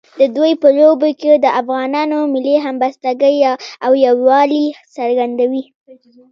د 0.19 0.21
دوی 0.35 0.51
په 0.61 0.67
لوبو 0.77 1.09
کې 1.19 1.31
د 1.37 1.47
افغانانو 1.61 2.17
ملي 2.33 2.55
همبستګۍ 2.65 3.35
او 3.85 3.91
یووالي 4.05 4.65
څرګندوي. 4.95 5.63